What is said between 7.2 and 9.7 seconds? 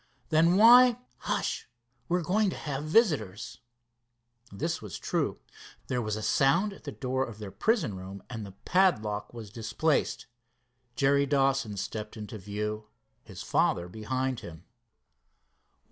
of their prison room, and the padlock was